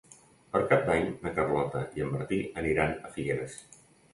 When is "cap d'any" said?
0.71-1.05